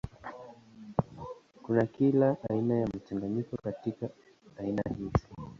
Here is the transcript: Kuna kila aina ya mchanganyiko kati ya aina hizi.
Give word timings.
Kuna 1.63 1.85
kila 1.85 2.37
aina 2.49 2.75
ya 2.75 2.87
mchanganyiko 2.87 3.57
kati 3.57 3.93
ya 4.01 4.09
aina 4.57 4.81
hizi. 4.97 5.27